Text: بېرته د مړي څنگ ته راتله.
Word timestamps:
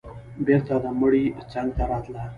بېرته 0.45 0.73
د 0.83 0.85
مړي 0.99 1.25
څنگ 1.51 1.69
ته 1.77 1.83
راتله. 1.91 2.23